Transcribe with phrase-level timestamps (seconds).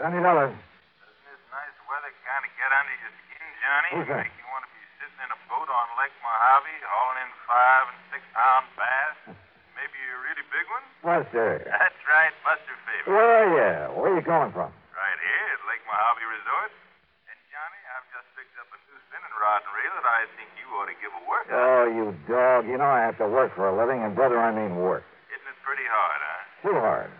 [0.00, 0.48] Johnny Dollar.
[0.48, 3.90] Doesn't this nice weather kind of get under your skin, Johnny?
[4.00, 4.24] Who's that?
[4.24, 7.84] Make you want to be sitting in a boat on Lake Mojave, hauling in five
[7.92, 9.36] and six pound bass?
[9.76, 10.84] Maybe a really big one?
[11.04, 11.68] Buster.
[11.68, 12.72] That's right, Buster.
[13.12, 13.72] Where are you?
[14.00, 14.72] Where are you calling from?
[14.72, 16.72] Right here at Lake Mojave Resort.
[17.28, 20.48] And, Johnny, I've just picked up a new spinning rod and reel that I think
[20.56, 21.60] you ought to give a workout.
[21.60, 22.64] Oh, you dog.
[22.64, 25.04] You know I have to work for a living, and brother, I mean work.
[25.28, 26.40] Isn't it pretty hard, huh?
[26.72, 27.12] Too hard.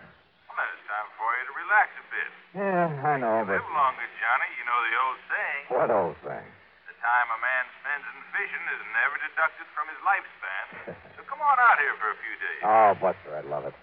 [0.49, 2.29] Well, then it's time for you to relax a bit.
[2.51, 4.49] Yeah, I know, but Live longer, Johnny.
[4.59, 5.63] You know the old saying.
[5.71, 6.51] what old saying?
[6.91, 10.65] The time a man spends in fishing is never deducted from his lifespan.
[11.15, 12.61] so come on out here for a few days.
[12.67, 13.75] Oh, Buster, I'd love it.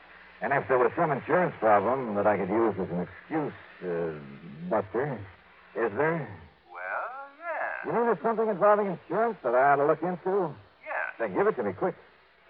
[0.45, 4.12] And if there was some insurance problem that I could use as an excuse, uh,
[4.69, 5.16] Buster,
[5.75, 6.28] is there?
[6.69, 7.09] Well,
[7.41, 7.89] yeah.
[7.89, 10.53] You mean there's something involving insurance that I ought to look into?
[10.84, 10.92] Yeah.
[11.16, 11.97] Then give it to me quick.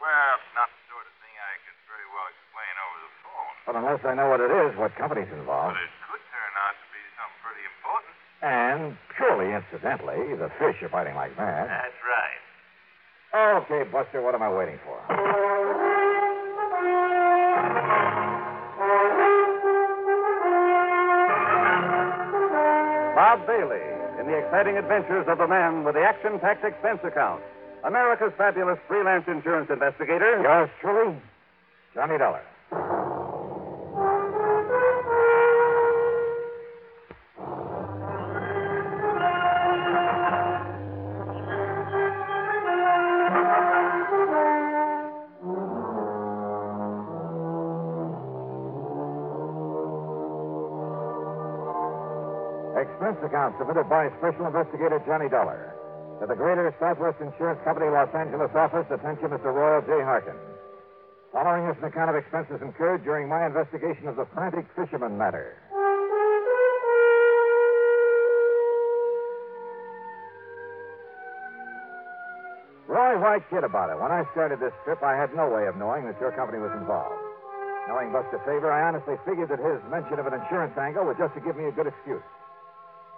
[0.02, 3.54] Well, it's not the sort of thing I could very well explain over the phone.
[3.70, 6.76] But unless I know what it is, what company's But involved, it could turn out
[6.76, 8.12] to be something pretty important.
[8.42, 11.68] And purely incidentally, the fish are biting like mad.
[11.68, 13.62] That's right.
[13.62, 14.98] Okay, Buster, what am I waiting for?
[23.14, 23.82] Bob Bailey
[24.20, 27.42] in the exciting adventures of the man with the action packed expense account.
[27.84, 30.40] America's fabulous freelance insurance investigator.
[30.42, 31.16] Yours truly,
[31.94, 32.42] Johnny Dollar.
[53.48, 55.72] Account submitted by Special Investigator Johnny Dollar.
[56.20, 59.54] To the Greater Southwest Insurance Company, Los Angeles office, attention Mr.
[59.54, 60.04] Royal J.
[60.04, 60.36] Harkin.
[61.32, 65.56] Following is an account of expenses incurred during my investigation of the frantic fisherman matter.
[72.88, 74.00] Roy, why kid about it?
[74.00, 76.72] When I started this trip, I had no way of knowing that your company was
[76.72, 77.20] involved.
[77.86, 81.32] Knowing Buster Faber, I honestly figured that his mention of an insurance angle was just
[81.34, 82.24] to give me a good excuse.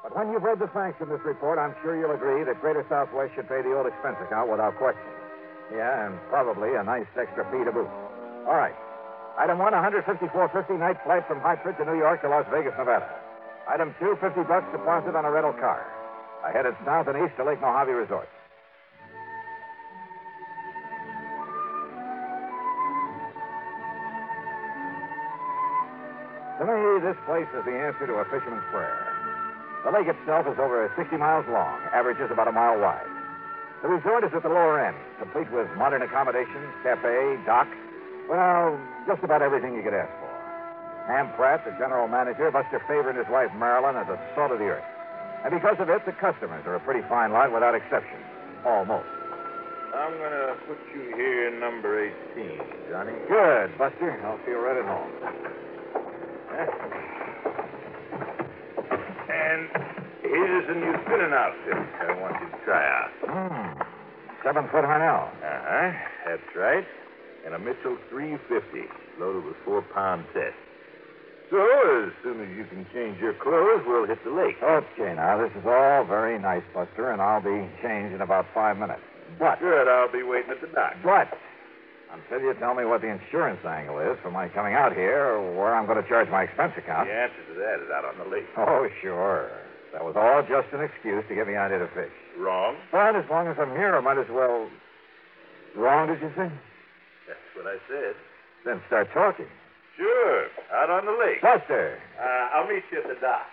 [0.03, 2.85] But when you've read the facts in this report, I'm sure you'll agree that Greater
[2.89, 5.05] Southwest should pay the old expense account without question.
[5.71, 7.91] Yeah, and probably a nice extra fee to boot.
[8.49, 8.75] All right.
[9.39, 13.09] Item one, 154.50 night flight from Hartford to New York to Las Vegas, Nevada.
[13.69, 15.85] Item two, 50 bucks deposit on a rental car.
[16.45, 18.29] I headed south and east to Lake Mojave Resort.
[26.59, 29.10] To me, this place is the answer to a fisherman's prayer.
[29.85, 33.09] The lake itself is over 60 miles long, averages about a mile wide.
[33.81, 37.67] The resort is at the lower end, complete with modern accommodations, cafe, dock.
[38.29, 38.77] Well,
[39.09, 40.29] just about everything you could ask for.
[41.09, 44.61] Ham Pratt, the general manager, Buster Faber and his wife Marilyn are the salt of
[44.61, 44.85] the earth.
[45.45, 48.21] And because of it, the customers are a pretty fine lot without exception.
[48.67, 49.09] Almost.
[49.97, 52.61] I'm going to put you here in number 18,
[52.93, 53.17] Johnny.
[53.27, 54.13] Good, Buster.
[54.29, 55.09] I'll feel right at home.
[59.51, 59.67] And
[60.23, 63.11] here's a new spinning outfit I want you to try out.
[63.27, 63.83] Hmm.
[64.47, 65.27] Seven foot Harnell.
[65.27, 65.91] Uh-huh.
[66.27, 66.87] That's right.
[67.45, 68.87] And a Mitchell 350,
[69.19, 70.55] loaded with four pound test.
[71.51, 71.59] So,
[72.07, 74.55] as soon as you can change your clothes, we'll hit the lake.
[74.63, 78.79] Okay, now, this is all very nice, Buster, and I'll be changed in about five
[78.79, 79.03] minutes.
[79.37, 80.95] But, Good, I'll be waiting at the dock.
[81.03, 81.27] but,
[82.13, 85.55] until you tell me what the insurance angle is for my coming out here, or
[85.57, 87.09] where I'm going to charge my expense account.
[87.09, 88.47] The answer to that is out on the lake.
[88.57, 89.51] Oh, sure.
[89.93, 92.15] That was all just an excuse to get me out here to fish.
[92.39, 92.77] Wrong?
[92.93, 94.69] But as long as I'm here, I might as well.
[95.77, 96.51] Wrong, did you say?
[97.27, 98.15] That's what I said.
[98.65, 99.47] Then start talking.
[99.97, 101.43] Sure, out on the lake.
[101.43, 101.99] Buster!
[102.19, 103.47] Uh, I'll meet you at the dock.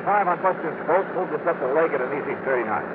[0.00, 2.88] Big 35 on Buster's boat moved us up the lake at an easy 30 knots.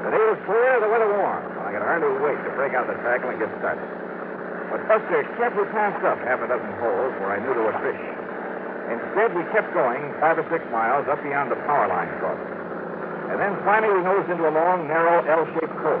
[0.00, 2.96] The day was clear, the weather warm, I could hardly wait to break out the
[3.04, 3.84] tackle and get started.
[4.72, 8.00] But Buster carefully passed up half a dozen holes where I knew there were fish.
[8.96, 12.56] Instead, we kept going five or six miles up beyond the power line crossing.
[13.28, 16.00] And then finally we nosed into a long, narrow, L-shaped cove.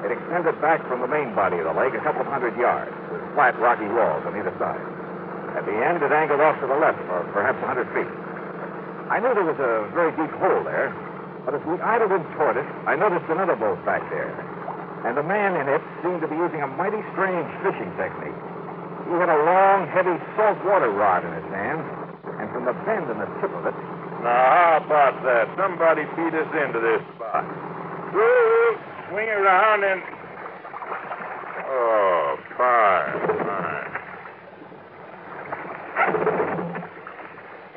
[0.00, 2.88] It extended back from the main body of the lake a couple of hundred yards,
[3.12, 4.80] with flat, rocky walls on either side.
[5.60, 8.31] At the end, it angled off to the left for perhaps a hundred feet.
[9.12, 10.88] I knew there was a very deep hole there,
[11.44, 14.32] but as we idled in toward it, I noticed another boat back there.
[15.04, 18.40] And the man in it seemed to be using a mighty strange fishing technique.
[19.12, 21.84] He had a long, heavy saltwater rod in his hand,
[22.40, 23.76] and from the bend in the tip of it,
[24.24, 25.44] Now, how about that?
[25.60, 27.44] Somebody beat us into this spot.
[28.16, 28.80] Woo!
[29.12, 30.00] Swing around and.
[31.68, 33.28] Oh, fine,
[36.32, 36.41] fine.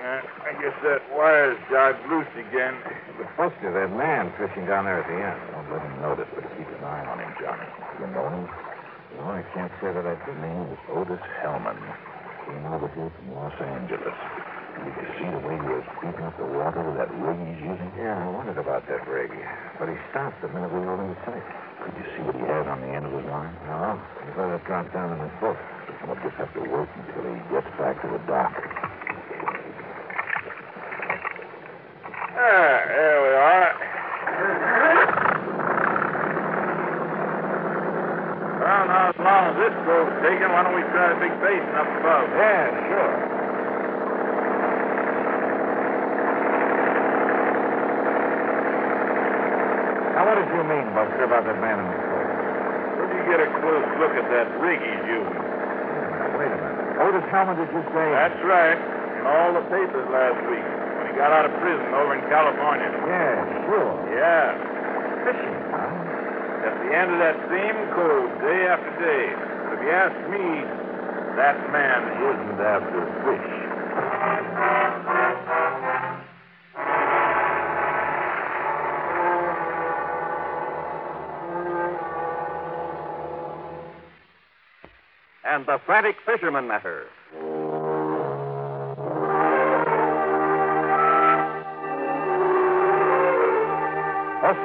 [0.06, 2.78] Uh, I guess that wire's jived loose again.
[3.18, 5.42] But Buster, that man fishing down there at the end.
[5.50, 7.66] Don't let him notice, but keep an eye on him, Johnny.
[7.98, 8.46] You know him?
[9.18, 10.30] No, I can't say that I do.
[10.30, 11.82] His name is Otis Hellman.
[12.46, 14.14] Came over here from Los Angeles.
[14.78, 17.66] Did you see the way he was beating up the water with that rig he's
[17.66, 17.90] using?
[17.98, 19.34] Yeah, I wondered about that rig.
[19.82, 21.42] But he stopped the minute we were in sight.
[21.82, 23.58] Could you see what he had on the end of his line?
[23.66, 25.58] No, he let it drop down in his boat.
[26.06, 28.54] We'll just have to wait until he gets back to the dock.
[32.46, 33.70] Ah, there we are.
[38.62, 41.74] Well, now, as long as this boat's taken, why don't we try a big basin
[41.74, 42.30] up above?
[42.38, 43.14] Yeah, sure.
[50.14, 52.30] Now, what did you mean, Buster, about that man in the boat?
[52.94, 55.42] Where'd you get a close look at that rig he's using?
[56.38, 57.10] Wait a minute.
[57.10, 58.06] Otis Hellman, did you say?
[58.14, 58.78] That's right.
[58.78, 60.85] In all the papers last week
[61.16, 62.92] got out of prison over in California.
[62.92, 63.92] Yeah, sure.
[64.12, 64.52] Yeah.
[65.24, 66.68] Fishing, huh?
[66.68, 69.32] At the end of that same code, day after day.
[69.64, 70.44] But if you ask me,
[71.40, 73.66] that man isn't after fish.
[85.48, 87.06] And the frantic fisherman matter.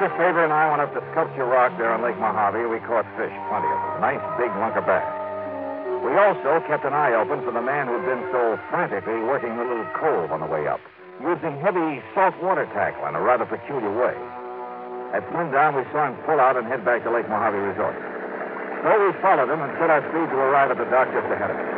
[0.01, 2.65] Buster Faber and I went up to Sculpture Rock there on Lake Mojave.
[2.65, 4.01] We caught fish, plenty of them.
[4.01, 5.05] Nice big lunker bass.
[6.01, 9.61] We also kept an eye open for the man who'd been so frantically working the
[9.61, 10.81] little cove on the way up,
[11.21, 14.17] using heavy salt water tackle in a rather peculiar way.
[15.13, 17.93] At sundown, we saw him pull out and head back to Lake Mojave Resort.
[18.81, 21.53] So we followed him and set our speed to arrive at the dock just ahead
[21.53, 21.70] of us.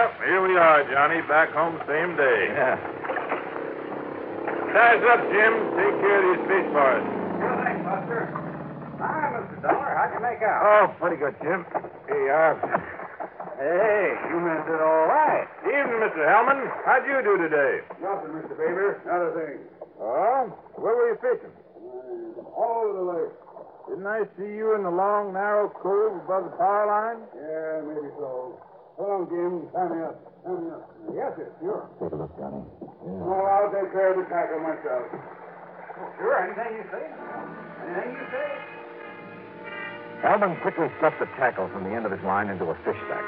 [0.00, 1.20] Well, here we are, Johnny.
[1.28, 2.40] Back home same day.
[2.56, 2.80] Yeah.
[4.72, 5.52] Size up, Jim.
[5.76, 7.04] Take care of these fish for us.
[7.04, 8.20] Sure thing, Buster.
[8.96, 9.60] Hi, Mr.
[9.60, 9.92] Dollar.
[9.92, 10.64] How'd you make out?
[10.64, 11.68] Oh, pretty good, Jim.
[12.08, 12.56] Here you are.
[13.60, 15.44] Hey, you meant it all right.
[15.68, 16.24] Evening, Mr.
[16.24, 16.64] Hellman.
[16.88, 17.84] How'd you do today?
[18.00, 18.56] Nothing, Mr.
[18.56, 19.04] Faber.
[19.04, 19.60] Not a thing.
[20.00, 20.48] Oh?
[20.80, 21.52] Where were you fishing?
[21.76, 23.36] Uh, all over the lake.
[23.92, 27.20] Didn't I see you in the long, narrow cove above the power line?
[27.36, 28.56] Yeah, maybe so.
[29.00, 29.64] Hold on, Jim.
[29.72, 30.16] Tie me up.
[30.44, 30.84] Tie me up.
[31.16, 31.48] Yes, sir.
[31.64, 31.88] Sure.
[31.96, 32.60] Take a look, Johnny.
[32.60, 35.08] Oh, I'll take care of the tackle myself.
[35.16, 36.36] Oh, sure.
[36.44, 37.04] Anything you say.
[37.08, 38.48] Anything you say.
[40.20, 43.24] Hellman quickly stuffed the tackle from the end of his line into a fish sack.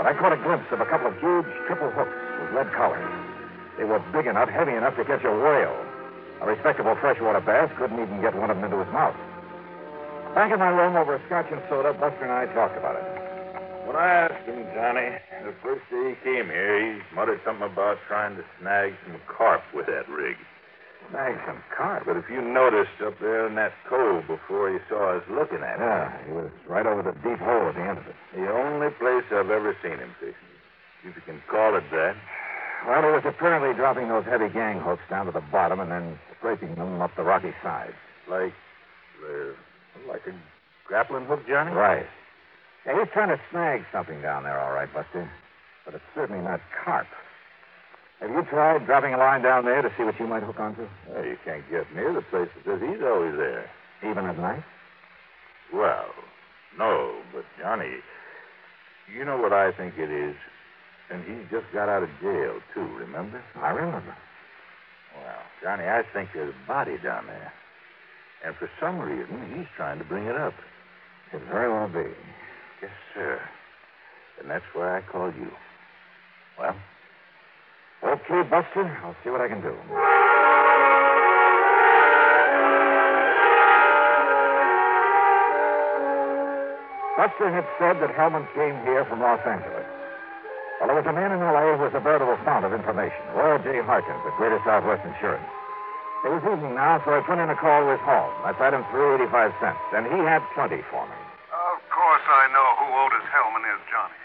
[0.00, 3.04] But I caught a glimpse of a couple of huge triple hooks with lead collars.
[3.76, 5.76] They were big enough, heavy enough to catch a whale.
[6.40, 9.16] A respectable freshwater bass couldn't even get one of them into his mouth.
[10.32, 13.26] Back in my room over a scotch and soda, Buster and I talked about it.
[13.86, 15.14] When I asked him, Johnny,
[15.46, 19.62] the first day he came here, he muttered something about trying to snag some carp
[19.72, 20.34] with that rig.
[21.10, 22.02] Snag some carp.
[22.04, 25.78] But if you noticed up there in that cove before he saw us looking at
[25.78, 28.16] it, Yeah, he was right over the deep hole at the end of it.
[28.34, 30.50] the only place I've ever seen him fishing.
[31.06, 32.16] If you can call it that.
[32.90, 36.18] Well, he was apparently dropping those heavy gang hooks down to the bottom and then
[36.38, 37.94] scraping them up the rocky sides.
[38.28, 38.52] Like,
[39.22, 39.54] uh,
[40.10, 40.34] like a
[40.88, 41.70] grappling hook, Johnny?
[41.70, 42.06] Right.
[42.86, 45.28] Yeah, he's trying to snag something down there, all right, Buster.
[45.84, 47.06] But it's certainly not carp.
[48.20, 50.86] Have you tried dropping a line down there to see what you might hook onto?
[51.10, 53.68] Well, you can't get near the place because he's always there.
[54.08, 54.62] Even at night?
[55.72, 56.06] Well,
[56.78, 57.90] no, but Johnny,
[59.12, 60.36] you know what I think it is?
[61.10, 63.42] And he's just got out of jail, too, remember?
[63.56, 64.16] I remember.
[65.14, 67.52] Well, Johnny, I think there's a body down there.
[68.44, 70.54] And for some reason, he's trying to bring it up.
[71.30, 72.10] Could very well be.
[72.82, 73.40] Yes, sir.
[74.40, 75.50] And that's why I called you.
[76.58, 76.76] Well,
[78.04, 78.84] okay, Buster.
[79.04, 79.72] I'll see what I can do.
[87.16, 89.88] Buster had said that Hellman came here from Los Angeles.
[90.76, 91.80] Well, there was a man in L.A.
[91.80, 93.16] who was a veritable fount of information.
[93.32, 93.80] Royal J.
[93.80, 95.48] Harkins at Greater Southwest Insurance.
[96.24, 98.34] It was evening now, so I put in a call his home.
[98.44, 101.20] I paid him through 85 cents, and he had plenty for me.
[101.48, 102.65] Of course I know
[102.96, 104.16] Otis Hellman is, Johnny.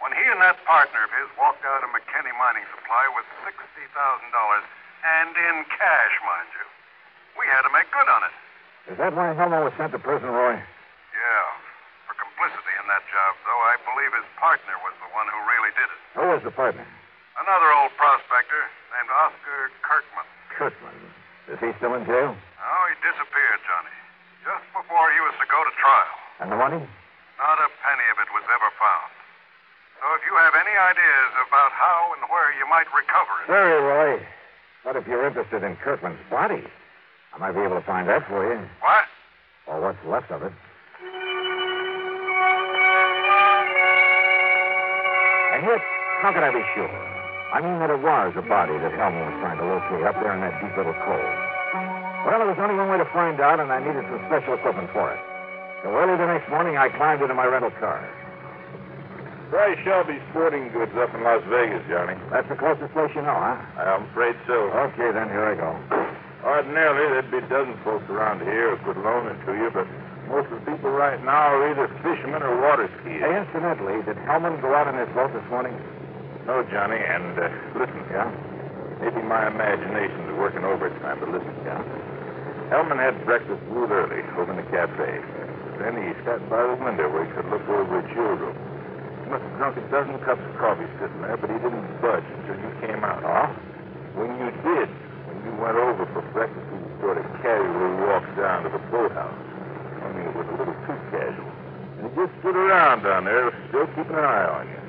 [0.00, 3.84] When he and that partner of his walked out of McKinney Mining Supply with $60,000,
[3.84, 6.66] and in cash, mind you,
[7.36, 8.34] we had to make good on it.
[8.94, 10.56] Is that why Hellman was sent to prison, Roy?
[10.56, 11.46] Yeah,
[12.08, 15.72] For complicity in that job, though I believe his partner was the one who really
[15.76, 16.00] did it.
[16.16, 16.86] Who was the partner?
[17.44, 18.62] Another old prospector
[18.96, 20.26] named Oscar Kirkman.
[20.56, 20.96] Kirkman.
[21.52, 22.32] Is he still in jail?
[22.32, 23.94] Oh, he disappeared, Johnny.
[24.46, 26.14] Just before he was to go to trial.
[26.40, 26.82] And the money?
[27.38, 29.10] Not a penny of it was ever found.
[30.02, 33.46] So if you have any ideas about how and where you might recover it.
[33.46, 34.22] Very Roy.
[34.82, 36.62] But if you're interested in Kirkman's body,
[37.34, 38.58] I might be able to find that for you.
[38.82, 39.06] What?
[39.66, 40.54] Or what's left of it.
[45.54, 45.82] And yet,
[46.22, 46.90] how could I be sure?
[47.54, 50.34] I mean that it was a body that Hellman was trying to locate up there
[50.34, 51.34] in that deep little cove.
[52.26, 54.90] Well, there was only one way to find out, and I needed some special equipment
[54.92, 55.20] for it.
[55.82, 58.02] So early the next morning, I climbed into my rental car.
[59.50, 62.18] Try Shelby Sporting Goods up in Las Vegas, Johnny.
[62.28, 63.56] That's the closest place you know, huh?
[63.80, 64.68] I'm afraid so.
[64.92, 65.72] Okay, then, here I go.
[66.44, 69.88] Ordinarily, there'd be dozens folks around here who could loan it to you, but
[70.28, 73.24] most of the people right now are either fishermen or water skiers.
[73.24, 75.72] Hey, incidentally, did Hellman go out in his boat this morning?
[76.44, 78.28] No, Johnny, and uh, listen, Yeah?
[79.00, 81.82] maybe my imagination is working overtime, but listen, John.
[82.68, 85.24] Hellman had breakfast real early over in the cafe.
[85.78, 88.58] Then he sat by the window where he could look over at your room.
[89.22, 92.26] He must have drunk a dozen cups of coffee sitting there, but he didn't budge
[92.26, 93.22] until you came out.
[93.22, 93.46] Oh?
[94.18, 98.66] When you did, when you went over for breakfast, he sort of casually walked down
[98.66, 99.38] to the boathouse.
[100.02, 101.52] I mean, it was a little too casual.
[102.02, 104.87] And he just stood around down there, still keeping an eye on you.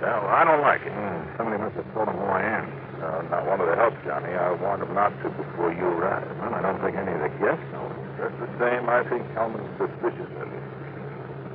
[0.00, 0.92] Well, I don't like it.
[0.92, 2.66] Hmm, somebody must have told him who I am.
[3.00, 4.32] Uh, not one of the help, Johnny.
[4.32, 6.28] I warned him not to before you arrived.
[6.40, 7.88] Well, I don't think any of the guests know.
[8.20, 10.62] Just the same, I think Hellman's suspicious of you.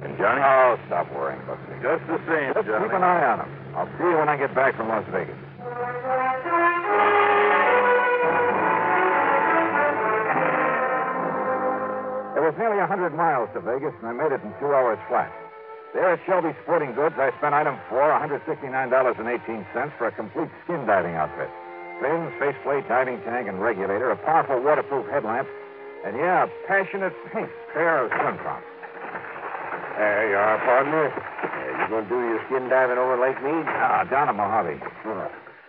[0.05, 0.41] And Johnny?
[0.41, 1.73] Oh, stop worrying, Buster.
[1.81, 2.85] Just the same, Just Johnny.
[2.85, 3.49] keep an eye on him.
[3.77, 5.37] I'll see you when I get back from Las Vegas.
[12.35, 14.97] It was nearly a 100 miles to Vegas, and I made it in two hours
[15.07, 15.29] flat.
[15.93, 18.47] There at Shelby Sporting Goods, I spent item four, $169.18
[19.97, 21.51] for a complete skin diving outfit.
[21.99, 25.47] Fins, faceplate, diving tank, and regulator, a powerful waterproof headlamp,
[26.05, 28.65] and yeah, a passionate pink pair of swim trunks.
[29.99, 31.11] There you are, partner.
[31.11, 33.67] Uh, you going to do your skin diving over Lake Mead?
[33.67, 34.79] Ah, down at Mojave.
[35.05, 35.27] Oh.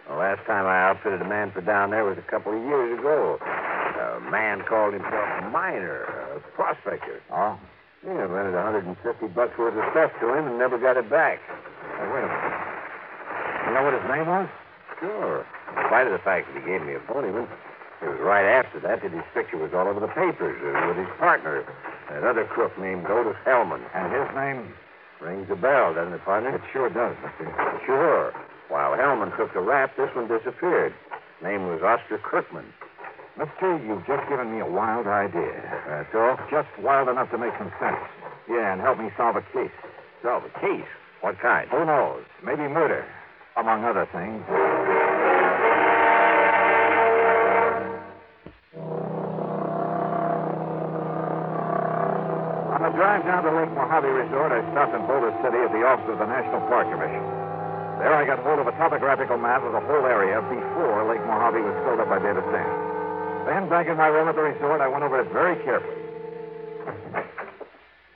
[0.09, 2.99] The last time I outfitted a man for down there was a couple of years
[2.99, 3.39] ago.
[3.43, 6.05] A man called himself a miner,
[6.37, 7.21] a prospector.
[7.33, 7.59] Oh?
[8.03, 8.99] Yeah, I rented 150
[9.31, 11.39] bucks worth of stuff to him and never got it back.
[11.39, 12.59] Hey, wait a minute.
[13.63, 14.51] You know what his name was?
[14.99, 15.47] Sure.
[15.71, 17.47] In spite of the fact that he gave me a phony one,
[18.03, 20.99] it was right after that that his picture was all over the papers uh, with
[20.99, 21.63] his partner,
[22.11, 23.79] that other crook named Otis Hellman.
[23.95, 24.75] And his name?
[25.23, 26.59] Rings a bell, doesn't it, partner?
[26.59, 27.47] It sure does, Mister.
[27.87, 28.35] Sure.
[28.67, 30.93] While Hellman took the rap, this one disappeared.
[31.41, 32.67] Name was Oscar Kirkman.
[33.33, 35.57] Mister, you've just given me a wild idea.
[35.89, 36.37] That's all?
[36.53, 37.97] Just wild enough to make some sense.
[38.45, 39.73] Yeah, and help me solve a case.
[40.23, 40.85] Solve a case?
[41.23, 41.67] What kind?
[41.71, 42.29] Who knows?
[42.45, 43.09] Maybe murder,
[43.57, 44.45] among other things.
[52.69, 55.89] On the drive down to Lake Mojave Resort, I stopped in Boulder City at the
[55.89, 57.25] office of the National Park Commission.
[57.97, 61.65] There I got hold of a topographical map of the whole area before Lake Mojave
[61.65, 62.92] was filled up by Davis Dam.
[63.47, 65.99] Then, back in my room at the resort, I went over it very carefully.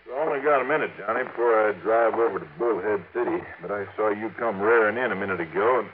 [0.06, 3.44] I only got a minute, Johnny, before I drive over to Bullhead City.
[3.60, 5.84] But I saw you come rearing in a minute ago,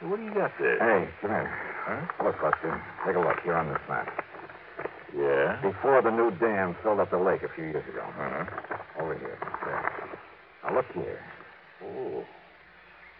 [0.00, 0.78] and what do you got there?
[0.78, 1.52] Hey, come here.
[1.84, 2.24] Huh?
[2.24, 2.82] Look, Buster.
[3.06, 4.08] Take a look here on this map.
[5.14, 5.60] Yeah.
[5.60, 8.02] Before the new dam filled up the lake a few years ago.
[8.02, 9.02] Uh-huh.
[9.02, 9.38] Over here.
[9.64, 10.18] There.
[10.64, 11.20] Now look here.
[11.84, 12.24] Oh.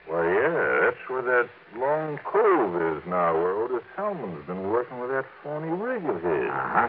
[0.07, 5.11] Why, yeah, that's where that long cove is now, where Otis Hellman's been working with
[5.11, 6.51] that phony rig of his.
[6.51, 6.89] Uh huh.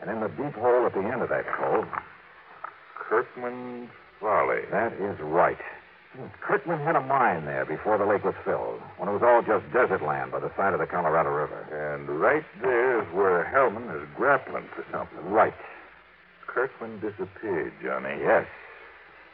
[0.00, 1.86] And in the deep hole at the end of that cove,
[3.08, 3.90] Kirkman's
[4.20, 4.62] Folly.
[4.70, 5.58] that is right.
[6.40, 9.70] Kirkman had a mine there before the lake was filled, when it was all just
[9.72, 11.60] desert land by the side of the Colorado River.
[11.68, 15.30] And right there is where Hellman is grappling for something.
[15.30, 15.54] Right.
[16.46, 18.16] Kirkman disappeared, Johnny.
[18.20, 18.46] Yes.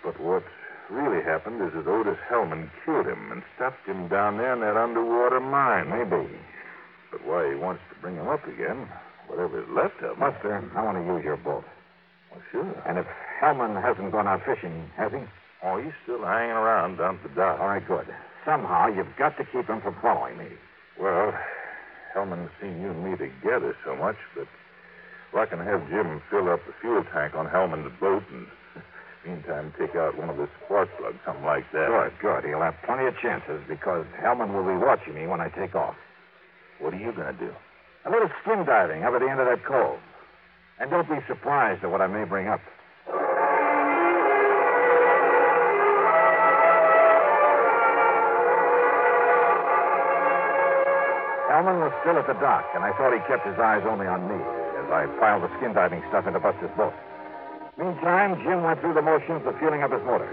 [0.03, 0.43] But what
[0.93, 4.77] really happened is that Otis Hellman killed him and stuffed him down there in that
[4.77, 5.89] underwater mine.
[5.89, 6.29] Maybe.
[7.11, 8.89] But why he wants to bring him up again,
[9.27, 10.21] whatever is left of him.
[10.21, 11.65] Buster, I want to use your boat.
[12.31, 12.83] Well, sure.
[12.87, 13.07] And if
[13.41, 15.21] Hellman hasn't gone out fishing, has he?
[15.63, 17.61] Oh, he's still hanging around down at the dock.
[17.61, 18.07] All right, good.
[18.45, 20.49] Somehow you've got to keep him from following me.
[20.99, 21.33] Well,
[22.15, 24.49] Hellman's seen you and me together so much, but
[25.33, 28.47] well, I can have Jim fill up the fuel tank on Hellman's boat and
[29.25, 31.87] Meantime, take out one of the spark plugs, something like that.
[31.87, 32.45] Good, good.
[32.45, 35.95] He'll have plenty of chances because Hellman will be watching me when I take off.
[36.81, 37.55] What are you going to do?
[38.05, 40.00] A little skin diving over the end of that cove.
[40.81, 42.61] And don't be surprised at what I may bring up.
[51.47, 54.26] Hellman was still at the dock, and I thought he kept his eyes only on
[54.26, 54.35] me
[54.83, 56.95] as I piled the skin diving stuff into Buster's boat.
[57.79, 60.29] Meantime, Jim went through the motions of fueling up his motor.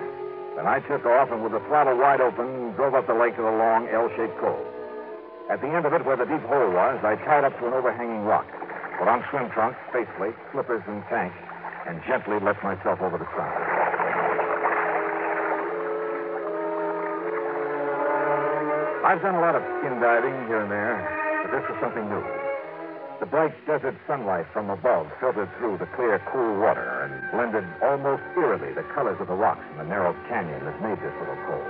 [0.60, 3.41] Then I took off and, with the throttle wide open, drove up the lake to
[3.41, 4.60] the long L-shaped cove.
[5.50, 7.74] At the end of it, where the deep hole was, I tied up to an
[7.74, 8.46] overhanging rock,
[9.00, 11.31] put on swim trunks, faceplate, slippers, and tank,
[11.88, 13.79] and gently let myself over the side.
[19.08, 21.00] I've done a lot of skin diving here and there,
[21.48, 22.22] but this was something new.
[23.19, 28.24] The bright desert sunlight from above filtered through the clear, cool water and blended almost
[28.38, 31.69] eerily the colors of the rocks in the narrow canyon that made this little cove.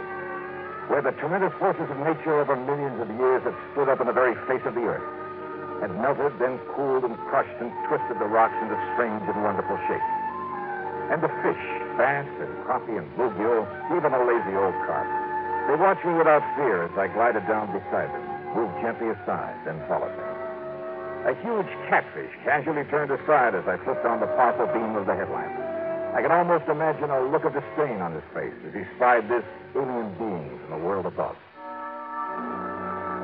[0.90, 4.16] Where the tremendous forces of nature over millions of years had stood up in the
[4.16, 5.06] very face of the earth,
[5.82, 10.12] had melted, then cooled and crushed and twisted the rocks into strange and wonderful shapes.
[11.12, 11.64] And the fish,
[11.98, 15.08] bass and crappie and bluegill, even a lazy old carp,
[15.70, 18.26] they watched me without fear as I glided down beside them,
[18.56, 20.29] moved gently aside, then followed me.
[21.28, 25.16] A huge catfish casually turned aside as I flipped on the powerful beam of the
[25.16, 25.52] headlamp.
[26.16, 29.44] I could almost imagine a look of disdain on his face as he spied this
[29.76, 31.36] alien being from the world above.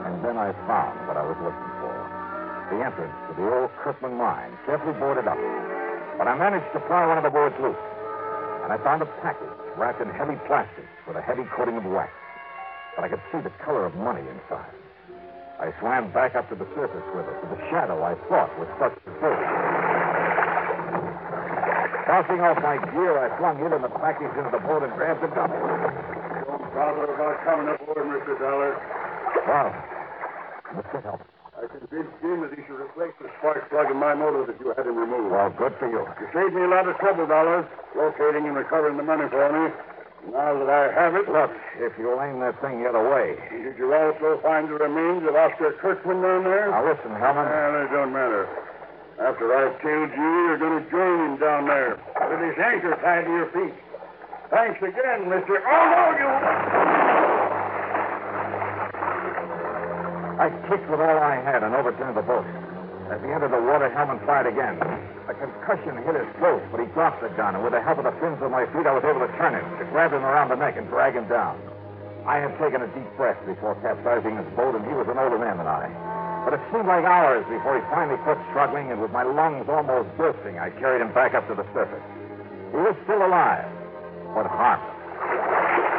[0.06, 1.96] And then I found what I was looking for.
[2.76, 5.40] The entrance to the old Kirkman mine, carefully boarded up.
[6.20, 7.80] But I managed to pry one of the boards loose.
[8.68, 12.12] And I found a package wrapped in heavy plastic with a heavy coating of wax.
[12.96, 14.76] But I could see the color of money inside.
[15.60, 18.68] I swam back up to the surface with it, to the shadow I thought was
[18.76, 19.40] Buster's boat.
[22.06, 25.24] Tossing off my gear, I flung it and the package into the boat and grabbed
[25.24, 25.50] the gun.
[25.50, 28.36] Don't bother about coming aboard, Mr.
[28.38, 28.76] Dollar.
[29.48, 29.72] Wow.
[30.76, 31.02] Mr.
[31.02, 31.22] Help.
[31.56, 34.76] I convinced Jim that he should replace the spark plug in my motor that you
[34.76, 35.32] had him removed.
[35.32, 36.04] Well, good for you.
[36.20, 39.72] You saved me a lot of trouble, Dollars, locating and recovering the money for me.
[40.32, 43.38] Now that I have it, Look, if you'll aim that thing the other way.
[43.52, 46.72] did you also find the remains of Oscar Kirkman down there?
[46.72, 47.46] Now, listen, Hellman.
[47.46, 48.48] Well, it don't matter.
[49.22, 51.96] After I've killed you, you're going to join him down there
[52.30, 53.74] with his anchor tied to your feet.
[54.50, 55.56] Thanks again, Mr.
[55.62, 56.28] Oh, no, you.
[60.42, 62.46] I kicked with all I had and overturned the boat.
[63.10, 64.82] As he entered the water, Hellman fired again.
[65.30, 68.06] A concussion hit his throat, but he dropped the gun, and with the help of
[68.06, 70.50] the fins on my feet, I was able to turn him, to grab him around
[70.50, 71.62] the neck and drag him down.
[72.26, 75.38] I had taken a deep breath before capsizing his boat, and he was an older
[75.38, 75.86] man than I.
[76.46, 80.10] But it seemed like hours before he finally quit struggling, and with my lungs almost
[80.18, 82.06] bursting, I carried him back up to the surface.
[82.74, 83.70] He was still alive,
[84.34, 85.95] but harmless.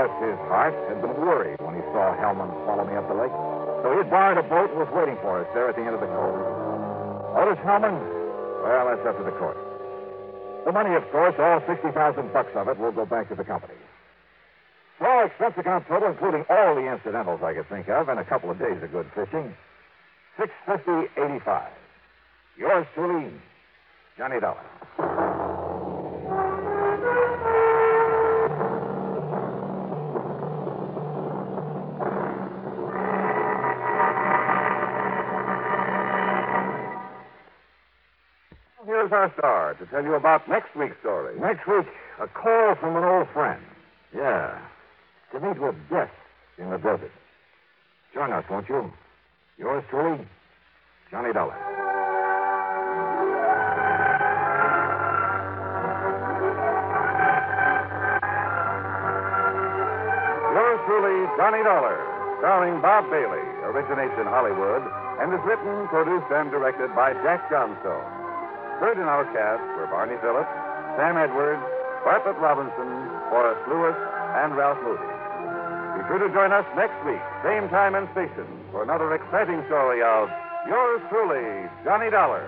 [0.00, 3.32] Bless his heart, had been worried when he saw Hellman follow me up the lake.
[3.84, 5.92] So he had borrowed a boat and was waiting for us there at the end
[5.92, 6.40] of the cove.
[7.36, 8.00] Otis Hellman?
[8.64, 9.60] Well, that's up to the court.
[10.64, 13.76] The money, of course, all 60000 bucks of it will go back to the company.
[15.00, 18.50] Well, expense account total, including all the incidentals I could think of, and a couple
[18.50, 19.52] of days of good fishing,
[20.38, 21.72] six fifty eighty-five.
[22.58, 23.32] Yours truly,
[24.18, 24.60] Johnny Dollar.
[39.20, 41.38] Our star to tell you about next week's story.
[41.38, 41.84] Next week,
[42.24, 43.60] a call from an old friend.
[44.16, 44.56] Yeah.
[45.32, 46.08] To meet with death
[46.56, 47.12] in the desert.
[48.14, 48.90] Join us, won't you?
[49.58, 50.24] Yours truly,
[51.10, 51.52] Johnny Dollar.
[60.56, 62.00] Yours truly, Johnny Dollar,
[62.40, 64.80] starring Bob Bailey, originates in Hollywood
[65.20, 68.19] and is written, produced, and directed by Jack Johnstone.
[68.80, 70.48] Heard in our cast were Barney Phillips,
[70.96, 71.60] Sam Edwards,
[72.00, 72.88] Bartlett Robinson,
[73.28, 73.92] Forrest Lewis,
[74.40, 75.04] and Ralph Moody.
[75.04, 80.00] Be sure to join us next week, same time and station, for another exciting story
[80.00, 80.32] of
[80.64, 82.40] yours truly, Johnny Dollar.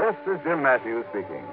[0.00, 1.44] This is Jim Matthews speaking.